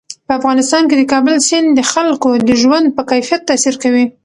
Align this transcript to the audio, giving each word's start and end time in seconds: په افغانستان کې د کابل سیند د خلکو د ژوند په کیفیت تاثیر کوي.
په 0.27 0.31
افغانستان 0.39 0.83
کې 0.89 0.95
د 0.97 1.03
کابل 1.11 1.35
سیند 1.47 1.67
د 1.73 1.79
خلکو 1.93 2.29
د 2.49 2.51
ژوند 2.61 2.87
په 2.95 3.01
کیفیت 3.09 3.41
تاثیر 3.49 3.75
کوي. 3.83 4.05